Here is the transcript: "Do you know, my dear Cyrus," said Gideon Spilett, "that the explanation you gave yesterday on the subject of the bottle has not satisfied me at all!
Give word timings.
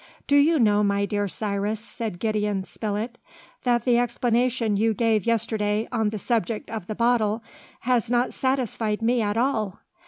"Do 0.25 0.35
you 0.35 0.57
know, 0.57 0.83
my 0.83 1.05
dear 1.05 1.27
Cyrus," 1.27 1.79
said 1.79 2.17
Gideon 2.17 2.63
Spilett, 2.63 3.19
"that 3.61 3.83
the 3.83 3.99
explanation 3.99 4.75
you 4.75 4.95
gave 4.95 5.27
yesterday 5.27 5.87
on 5.91 6.09
the 6.09 6.17
subject 6.17 6.71
of 6.71 6.87
the 6.87 6.95
bottle 6.95 7.43
has 7.81 8.09
not 8.09 8.33
satisfied 8.33 9.03
me 9.03 9.21
at 9.21 9.37
all! 9.37 9.79